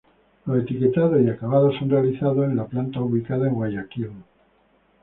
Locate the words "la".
2.55-2.65